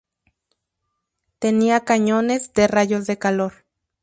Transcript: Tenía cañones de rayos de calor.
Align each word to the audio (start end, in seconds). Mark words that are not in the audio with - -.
Tenía 1.37 1.81
cañones 1.81 2.55
de 2.55 2.67
rayos 2.67 3.05
de 3.05 3.19
calor. 3.19 3.53